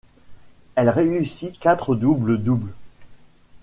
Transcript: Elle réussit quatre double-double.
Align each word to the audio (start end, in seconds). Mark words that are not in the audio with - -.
Elle 0.73 0.89
réussit 0.89 1.59
quatre 1.59 1.93
double-double. 1.93 2.73